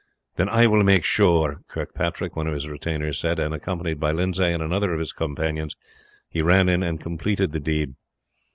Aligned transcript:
"Then 0.35 0.49
I 0.49 0.65
will 0.65 0.83
make 0.83 1.05
sure," 1.05 1.61
Kirkpatrick, 1.67 2.35
one 2.35 2.47
of 2.47 2.55
his 2.55 2.67
retainers, 2.67 3.19
said; 3.19 3.37
and 3.37 3.53
accompanied 3.53 3.99
by 3.99 4.11
Lindsay 4.11 4.45
and 4.45 4.63
another 4.63 4.93
of 4.93 4.99
his 4.99 5.13
companions 5.13 5.75
he 6.27 6.41
ran 6.41 6.67
in 6.69 6.81
and 6.81 6.99
completed 6.99 7.51
the 7.51 7.59
deed. 7.59 7.93